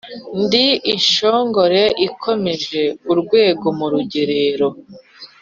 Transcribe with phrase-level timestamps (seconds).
[0.43, 4.69] Ndi Inshongore ikomeje urwego mu rugerero